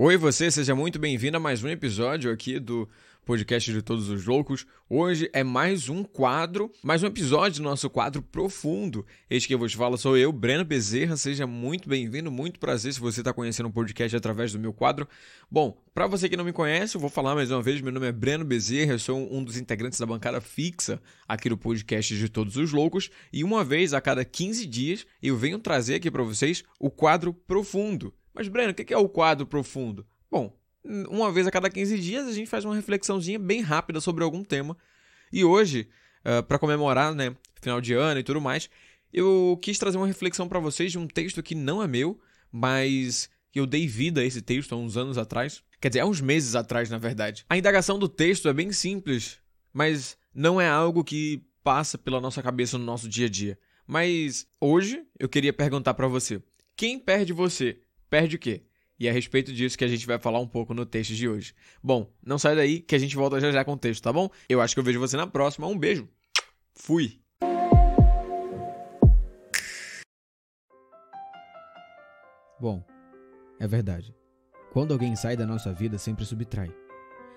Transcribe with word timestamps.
Oi, 0.00 0.16
você, 0.16 0.48
seja 0.48 0.76
muito 0.76 0.96
bem-vindo 0.96 1.38
a 1.38 1.40
mais 1.40 1.64
um 1.64 1.68
episódio 1.68 2.30
aqui 2.30 2.60
do 2.60 2.88
podcast 3.24 3.72
de 3.72 3.82
Todos 3.82 4.08
os 4.08 4.24
Loucos. 4.26 4.64
Hoje 4.88 5.28
é 5.32 5.42
mais 5.42 5.88
um 5.88 6.04
quadro, 6.04 6.70
mais 6.84 7.02
um 7.02 7.08
episódio 7.08 7.60
do 7.60 7.64
nosso 7.64 7.90
quadro 7.90 8.22
profundo. 8.22 9.04
Este 9.28 9.48
que 9.48 9.54
eu 9.54 9.58
vos 9.58 9.72
falo 9.72 9.98
sou 9.98 10.16
eu, 10.16 10.30
Breno 10.30 10.64
Bezerra. 10.64 11.16
Seja 11.16 11.48
muito 11.48 11.88
bem-vindo, 11.88 12.30
muito 12.30 12.60
prazer 12.60 12.94
se 12.94 13.00
você 13.00 13.22
está 13.22 13.32
conhecendo 13.32 13.70
o 13.70 13.72
podcast 13.72 14.16
através 14.16 14.52
do 14.52 14.60
meu 14.60 14.72
quadro. 14.72 15.08
Bom, 15.50 15.76
para 15.92 16.06
você 16.06 16.28
que 16.28 16.36
não 16.36 16.44
me 16.44 16.52
conhece, 16.52 16.94
eu 16.94 17.00
vou 17.00 17.10
falar 17.10 17.34
mais 17.34 17.50
uma 17.50 17.60
vez. 17.60 17.80
Meu 17.80 17.90
nome 17.90 18.06
é 18.06 18.12
Breno 18.12 18.44
Bezerra, 18.44 18.92
eu 18.92 19.00
sou 19.00 19.18
um 19.34 19.42
dos 19.42 19.56
integrantes 19.56 19.98
da 19.98 20.06
bancada 20.06 20.40
fixa 20.40 21.02
aqui 21.26 21.48
do 21.48 21.58
podcast 21.58 22.16
de 22.16 22.28
Todos 22.28 22.56
os 22.56 22.70
Loucos. 22.70 23.10
E 23.32 23.42
uma 23.42 23.64
vez 23.64 23.92
a 23.92 24.00
cada 24.00 24.24
15 24.24 24.64
dias 24.64 25.04
eu 25.20 25.36
venho 25.36 25.58
trazer 25.58 25.96
aqui 25.96 26.08
para 26.08 26.22
vocês 26.22 26.62
o 26.78 26.88
quadro 26.88 27.34
profundo. 27.34 28.14
Mas, 28.38 28.46
Breno, 28.46 28.70
o 28.70 28.74
que 28.74 28.94
é 28.94 28.96
o 28.96 29.08
quadro 29.08 29.44
profundo? 29.44 30.06
Bom, 30.30 30.56
uma 31.10 31.32
vez 31.32 31.44
a 31.48 31.50
cada 31.50 31.68
15 31.68 31.98
dias 31.98 32.28
a 32.28 32.32
gente 32.32 32.48
faz 32.48 32.64
uma 32.64 32.76
reflexãozinha 32.76 33.36
bem 33.36 33.62
rápida 33.62 34.00
sobre 34.00 34.22
algum 34.22 34.44
tema. 34.44 34.78
E 35.32 35.44
hoje, 35.44 35.88
uh, 36.20 36.40
para 36.44 36.56
comemorar, 36.56 37.12
né, 37.16 37.34
final 37.60 37.80
de 37.80 37.94
ano 37.94 38.20
e 38.20 38.22
tudo 38.22 38.40
mais, 38.40 38.70
eu 39.12 39.58
quis 39.60 39.76
trazer 39.76 39.96
uma 39.96 40.06
reflexão 40.06 40.48
para 40.48 40.60
vocês 40.60 40.92
de 40.92 40.98
um 41.00 41.08
texto 41.08 41.42
que 41.42 41.56
não 41.56 41.82
é 41.82 41.88
meu, 41.88 42.16
mas 42.52 43.28
eu 43.52 43.66
dei 43.66 43.88
vida 43.88 44.20
a 44.20 44.24
esse 44.24 44.40
texto 44.40 44.72
há 44.72 44.78
uns 44.78 44.96
anos 44.96 45.18
atrás. 45.18 45.60
Quer 45.80 45.88
dizer, 45.88 46.00
há 46.00 46.06
uns 46.06 46.20
meses 46.20 46.54
atrás, 46.54 46.88
na 46.88 46.98
verdade. 46.98 47.44
A 47.50 47.58
indagação 47.58 47.98
do 47.98 48.08
texto 48.08 48.48
é 48.48 48.52
bem 48.52 48.70
simples, 48.70 49.40
mas 49.72 50.16
não 50.32 50.60
é 50.60 50.68
algo 50.68 51.02
que 51.02 51.42
passa 51.64 51.98
pela 51.98 52.20
nossa 52.20 52.40
cabeça 52.40 52.78
no 52.78 52.84
nosso 52.84 53.08
dia 53.08 53.26
a 53.26 53.28
dia. 53.28 53.58
Mas 53.84 54.46
hoje 54.60 55.02
eu 55.18 55.28
queria 55.28 55.52
perguntar 55.52 55.94
para 55.94 56.06
você: 56.06 56.40
quem 56.76 57.00
perde 57.00 57.32
você? 57.32 57.80
Perde 58.08 58.36
o 58.36 58.38
quê? 58.38 58.62
E 58.98 59.06
é 59.06 59.10
a 59.10 59.12
respeito 59.12 59.52
disso 59.52 59.78
que 59.78 59.84
a 59.84 59.88
gente 59.88 60.06
vai 60.06 60.18
falar 60.18 60.40
um 60.40 60.48
pouco 60.48 60.74
no 60.74 60.84
texto 60.84 61.14
de 61.14 61.28
hoje. 61.28 61.54
Bom, 61.82 62.12
não 62.22 62.38
sai 62.38 62.56
daí 62.56 62.80
que 62.80 62.96
a 62.96 62.98
gente 62.98 63.14
volta 63.14 63.38
já 63.38 63.52
já 63.52 63.64
com 63.64 63.74
o 63.74 63.78
texto, 63.78 64.02
tá 64.02 64.12
bom? 64.12 64.28
Eu 64.48 64.60
acho 64.60 64.74
que 64.74 64.80
eu 64.80 64.84
vejo 64.84 64.98
você 64.98 65.16
na 65.16 65.26
próxima. 65.26 65.68
Um 65.68 65.78
beijo. 65.78 66.08
Fui. 66.74 67.20
Bom, 72.60 72.84
é 73.60 73.68
verdade. 73.68 74.12
Quando 74.72 74.92
alguém 74.92 75.14
sai 75.14 75.36
da 75.36 75.46
nossa 75.46 75.72
vida, 75.72 75.96
sempre 75.96 76.24
subtrai. 76.24 76.74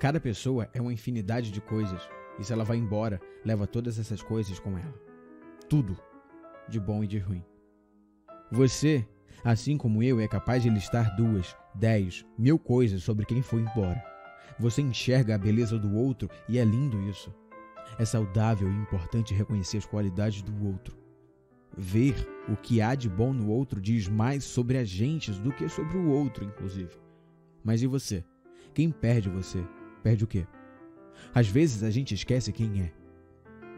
Cada 0.00 0.18
pessoa 0.18 0.70
é 0.72 0.80
uma 0.80 0.92
infinidade 0.92 1.50
de 1.50 1.60
coisas, 1.60 2.02
e 2.38 2.44
se 2.44 2.52
ela 2.52 2.64
vai 2.64 2.78
embora, 2.78 3.20
leva 3.44 3.66
todas 3.66 3.98
essas 3.98 4.22
coisas 4.22 4.58
com 4.58 4.76
ela. 4.78 4.94
Tudo, 5.68 5.96
de 6.66 6.80
bom 6.80 7.04
e 7.04 7.06
de 7.06 7.18
ruim. 7.18 7.44
Você 8.50 9.06
Assim 9.44 9.76
como 9.76 10.02
eu, 10.02 10.20
é 10.20 10.28
capaz 10.28 10.62
de 10.62 10.70
listar 10.70 11.16
duas, 11.16 11.56
dez, 11.74 12.24
mil 12.38 12.58
coisas 12.58 13.02
sobre 13.02 13.26
quem 13.26 13.42
foi 13.42 13.62
embora. 13.62 14.02
Você 14.58 14.82
enxerga 14.82 15.34
a 15.34 15.38
beleza 15.38 15.78
do 15.78 15.94
outro 15.96 16.28
e 16.48 16.58
é 16.58 16.64
lindo 16.64 17.00
isso. 17.08 17.34
É 17.98 18.04
saudável 18.04 18.70
e 18.70 18.74
importante 18.74 19.34
reconhecer 19.34 19.78
as 19.78 19.86
qualidades 19.86 20.42
do 20.42 20.66
outro. 20.66 20.96
Ver 21.76 22.14
o 22.48 22.56
que 22.56 22.80
há 22.80 22.94
de 22.94 23.08
bom 23.08 23.32
no 23.32 23.48
outro 23.50 23.80
diz 23.80 24.08
mais 24.08 24.44
sobre 24.44 24.78
a 24.78 24.84
gente 24.84 25.32
do 25.32 25.52
que 25.52 25.68
sobre 25.68 25.96
o 25.96 26.10
outro, 26.10 26.44
inclusive. 26.44 26.90
Mas 27.64 27.82
e 27.82 27.86
você? 27.86 28.24
Quem 28.74 28.90
perde 28.90 29.28
você? 29.28 29.64
Perde 30.02 30.24
o 30.24 30.26
quê? 30.26 30.46
Às 31.34 31.48
vezes 31.48 31.82
a 31.82 31.90
gente 31.90 32.14
esquece 32.14 32.52
quem 32.52 32.82
é. 32.82 32.92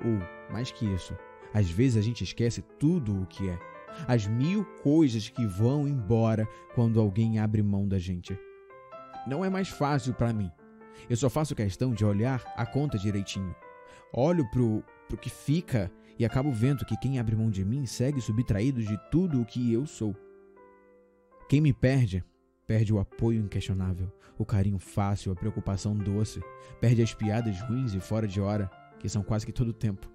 Ou, 0.04 0.52
mais 0.52 0.70
que 0.70 0.84
isso, 0.86 1.16
às 1.52 1.70
vezes 1.70 1.96
a 1.96 2.02
gente 2.02 2.24
esquece 2.24 2.62
tudo 2.78 3.22
o 3.22 3.26
que 3.26 3.48
é 3.48 3.58
as 4.06 4.26
mil 4.26 4.64
coisas 4.82 5.28
que 5.28 5.46
vão 5.46 5.86
embora 5.86 6.48
quando 6.74 7.00
alguém 7.00 7.38
abre 7.38 7.62
mão 7.62 7.86
da 7.86 7.98
gente. 7.98 8.38
Não 9.26 9.44
é 9.44 9.50
mais 9.50 9.68
fácil 9.68 10.14
para 10.14 10.32
mim. 10.32 10.50
Eu 11.08 11.16
só 11.16 11.28
faço 11.28 11.54
questão 11.54 11.92
de 11.92 12.04
olhar 12.04 12.42
a 12.56 12.64
conta 12.64 12.98
direitinho. 12.98 13.54
Olho 14.12 14.48
pro, 14.50 14.82
pro 15.08 15.16
que 15.16 15.30
fica 15.30 15.90
e 16.18 16.24
acabo 16.24 16.52
vendo 16.52 16.84
que 16.84 16.96
quem 16.96 17.18
abre 17.18 17.34
mão 17.34 17.50
de 17.50 17.64
mim 17.64 17.86
segue 17.86 18.20
subtraído 18.20 18.82
de 18.82 18.96
tudo 19.10 19.40
o 19.40 19.44
que 19.44 19.72
eu 19.72 19.86
sou. 19.86 20.14
Quem 21.48 21.60
me 21.60 21.72
perde, 21.72 22.24
perde 22.66 22.92
o 22.92 22.98
apoio 22.98 23.40
inquestionável, 23.40 24.10
o 24.38 24.44
carinho 24.44 24.78
fácil, 24.78 25.32
a 25.32 25.36
preocupação 25.36 25.94
doce, 25.94 26.40
perde 26.80 27.02
as 27.02 27.12
piadas 27.12 27.60
ruins 27.62 27.94
e 27.94 28.00
fora 28.00 28.26
de 28.26 28.40
hora, 28.40 28.70
que 28.98 29.08
são 29.08 29.22
quase 29.22 29.44
que 29.44 29.52
todo 29.52 29.68
o 29.68 29.74
tempo. 29.74 30.13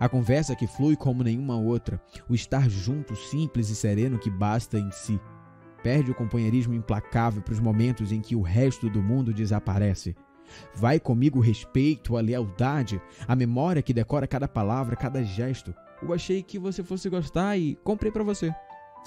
A 0.00 0.08
conversa 0.08 0.54
que 0.54 0.66
flui 0.66 0.94
como 0.94 1.24
nenhuma 1.24 1.56
outra, 1.56 2.00
o 2.28 2.34
estar 2.34 2.68
junto 2.68 3.16
simples 3.16 3.68
e 3.68 3.74
sereno 3.74 4.18
que 4.18 4.30
basta 4.30 4.78
em 4.78 4.90
si. 4.90 5.20
Perde 5.82 6.10
o 6.10 6.14
companheirismo 6.14 6.74
implacável 6.74 7.42
para 7.42 7.54
os 7.54 7.60
momentos 7.60 8.12
em 8.12 8.20
que 8.20 8.36
o 8.36 8.42
resto 8.42 8.88
do 8.88 9.02
mundo 9.02 9.32
desaparece. 9.32 10.14
Vai 10.74 10.98
comigo 10.98 11.38
o 11.38 11.42
respeito, 11.42 12.16
a 12.16 12.20
lealdade, 12.20 13.00
a 13.26 13.36
memória 13.36 13.82
que 13.82 13.92
decora 13.92 14.26
cada 14.26 14.48
palavra, 14.48 14.96
cada 14.96 15.22
gesto. 15.22 15.74
Eu 16.02 16.12
achei 16.12 16.42
que 16.42 16.58
você 16.58 16.82
fosse 16.82 17.08
gostar 17.08 17.56
e 17.56 17.76
comprei 17.82 18.10
para 18.10 18.24
você. 18.24 18.54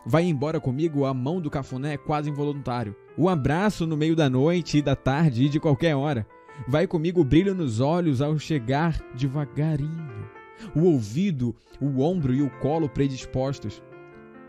Vai 0.05 0.23
embora 0.23 0.59
comigo 0.59 1.05
a 1.05 1.13
mão 1.13 1.39
do 1.39 1.49
cafuné 1.49 1.97
quase 1.97 2.29
involuntário. 2.29 2.95
O 3.17 3.29
abraço 3.29 3.85
no 3.85 3.95
meio 3.95 4.15
da 4.15 4.29
noite 4.29 4.79
e 4.79 4.81
da 4.81 4.95
tarde 4.95 5.45
e 5.45 5.49
de 5.49 5.59
qualquer 5.59 5.95
hora. 5.95 6.27
Vai 6.67 6.85
comigo 6.85 7.21
o 7.21 7.25
brilho 7.25 7.55
nos 7.55 7.79
olhos 7.79 8.21
ao 8.21 8.37
chegar 8.37 8.99
devagarinho 9.15 10.40
o 10.75 10.83
ouvido, 10.83 11.55
o 11.79 12.01
ombro 12.01 12.33
e 12.33 12.41
o 12.41 12.49
colo 12.59 12.89
predispostos. 12.89 13.81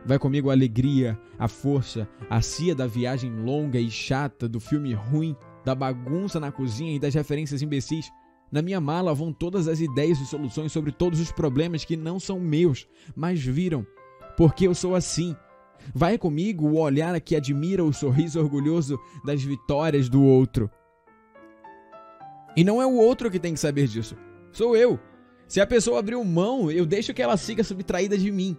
Vai 0.05 0.19
comigo 0.19 0.51
a 0.51 0.53
alegria, 0.53 1.19
a 1.39 1.47
força, 1.47 2.09
a 2.29 2.41
cia 2.41 2.75
da 2.75 2.87
viagem 2.87 3.31
longa 3.31 3.79
e 3.79 3.91
chata, 3.91 4.49
do 4.49 4.59
filme 4.59 4.93
ruim, 4.93 5.37
da 5.65 5.75
bagunça 5.75 6.41
na 6.41 6.51
cozinha 6.51 6.95
e 6.95 6.99
das 6.99 7.15
referências 7.15 7.63
imbecis. 7.63 8.11
Na 8.51 8.61
minha 8.61 8.81
mala 8.81 9.15
vão 9.15 9.33
todas 9.33 9.69
as 9.69 9.81
ideias 9.81 10.21
e 10.21 10.27
soluções 10.27 10.73
sobre 10.73 10.93
todos 10.93 11.21
os 11.21 11.31
problemas 11.31 11.85
que 11.85 11.97
não 11.97 12.19
são 12.19 12.41
meus, 12.41 12.87
mas 13.15 13.41
viram, 13.41 13.87
porque 14.37 14.67
eu 14.67 14.75
sou 14.75 14.95
assim. 14.95 15.37
Vai 15.95 16.19
comigo 16.19 16.67
o 16.67 16.79
olhar 16.79 17.19
que 17.21 17.35
admira 17.35 17.83
o 17.83 17.93
sorriso 17.93 18.41
orgulhoso 18.41 18.99
das 19.25 19.43
vitórias 19.43 20.09
do 20.09 20.23
outro. 20.23 20.71
E 22.57 22.63
não 22.63 22.83
é 22.83 22.87
o 22.87 22.95
outro 22.95 23.31
que 23.31 23.39
tem 23.39 23.55
que 23.55 23.61
saber 23.61 23.87
disso, 23.87 24.17
sou 24.51 24.77
eu. 24.77 25.01
Se 25.53 25.61
a 25.61 25.67
pessoa 25.67 25.99
abriu 25.99 26.25
mão, 26.25 26.71
eu 26.71 26.87
deixo 26.87 27.13
que 27.13 27.21
ela 27.21 27.37
siga 27.37 27.63
subtraída 27.63 28.17
de 28.17 28.33
mim. 28.33 28.57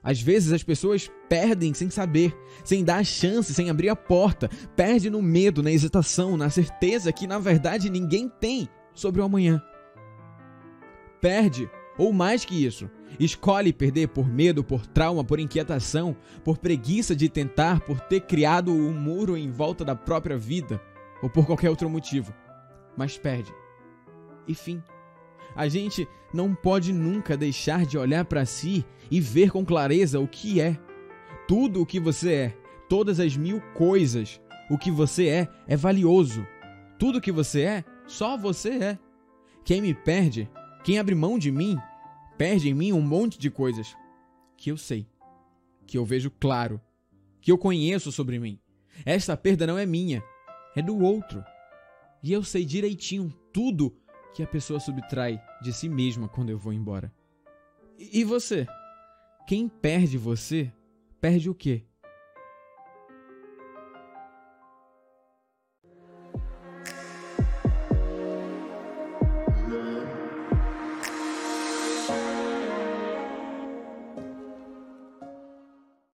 Às 0.00 0.22
vezes 0.22 0.52
as 0.52 0.62
pessoas 0.62 1.10
perdem 1.28 1.74
sem 1.74 1.90
saber, 1.90 2.32
sem 2.62 2.84
dar 2.84 2.98
a 2.98 3.02
chance, 3.02 3.52
sem 3.52 3.68
abrir 3.68 3.88
a 3.88 3.96
porta, 3.96 4.48
perde 4.76 5.10
no 5.10 5.20
medo, 5.20 5.64
na 5.64 5.72
hesitação, 5.72 6.36
na 6.36 6.48
certeza 6.48 7.12
que 7.12 7.26
na 7.26 7.40
verdade 7.40 7.90
ninguém 7.90 8.28
tem 8.28 8.68
sobre 8.94 9.20
o 9.20 9.24
amanhã. 9.24 9.60
Perde, 11.20 11.68
ou 11.98 12.12
mais 12.12 12.44
que 12.44 12.64
isso, 12.64 12.88
escolhe 13.18 13.72
perder 13.72 14.06
por 14.06 14.28
medo, 14.28 14.62
por 14.62 14.86
trauma, 14.86 15.24
por 15.24 15.40
inquietação, 15.40 16.16
por 16.44 16.56
preguiça 16.56 17.16
de 17.16 17.28
tentar, 17.28 17.80
por 17.80 17.98
ter 17.98 18.20
criado 18.20 18.70
um 18.70 18.92
muro 18.92 19.36
em 19.36 19.50
volta 19.50 19.84
da 19.84 19.96
própria 19.96 20.38
vida, 20.38 20.80
ou 21.20 21.28
por 21.28 21.44
qualquer 21.46 21.68
outro 21.68 21.90
motivo. 21.90 22.32
Mas 22.96 23.18
perde. 23.18 23.52
E 24.46 24.54
fim. 24.54 24.80
A 25.54 25.68
gente 25.68 26.06
não 26.32 26.54
pode 26.54 26.92
nunca 26.92 27.36
deixar 27.36 27.86
de 27.86 27.98
olhar 27.98 28.24
para 28.24 28.44
si 28.44 28.84
e 29.10 29.20
ver 29.20 29.50
com 29.50 29.64
clareza 29.64 30.20
o 30.20 30.28
que 30.28 30.60
é. 30.60 30.78
Tudo 31.46 31.82
o 31.82 31.86
que 31.86 31.98
você 31.98 32.32
é, 32.32 32.56
todas 32.88 33.18
as 33.18 33.36
mil 33.36 33.60
coisas, 33.74 34.40
o 34.70 34.76
que 34.76 34.90
você 34.90 35.28
é, 35.28 35.48
é 35.66 35.76
valioso. 35.76 36.46
Tudo 36.98 37.18
o 37.18 37.20
que 37.20 37.32
você 37.32 37.62
é, 37.62 37.84
só 38.06 38.36
você 38.36 38.70
é. 38.70 38.98
Quem 39.64 39.80
me 39.80 39.94
perde, 39.94 40.50
quem 40.84 40.98
abre 40.98 41.14
mão 41.14 41.38
de 41.38 41.50
mim, 41.50 41.78
perde 42.36 42.68
em 42.68 42.74
mim 42.74 42.92
um 42.92 43.00
monte 43.00 43.38
de 43.38 43.50
coisas 43.50 43.94
que 44.56 44.70
eu 44.70 44.76
sei, 44.76 45.06
que 45.86 45.96
eu 45.96 46.04
vejo 46.04 46.30
claro, 46.30 46.80
que 47.40 47.50
eu 47.50 47.58
conheço 47.58 48.10
sobre 48.12 48.38
mim. 48.38 48.58
Esta 49.04 49.36
perda 49.36 49.66
não 49.66 49.78
é 49.78 49.86
minha, 49.86 50.22
é 50.74 50.82
do 50.82 50.98
outro. 50.98 51.42
E 52.22 52.32
eu 52.32 52.42
sei 52.42 52.64
direitinho 52.64 53.32
tudo 53.52 53.96
que 54.34 54.42
a 54.42 54.46
pessoa 54.46 54.80
subtrai 54.80 55.40
de 55.62 55.72
si 55.72 55.88
mesma 55.88 56.28
quando 56.28 56.50
eu 56.50 56.58
vou 56.58 56.72
embora. 56.72 57.12
E 57.98 58.22
você? 58.24 58.66
Quem 59.46 59.68
perde 59.68 60.16
você, 60.18 60.72
perde 61.20 61.50
o 61.50 61.54
quê? 61.54 61.84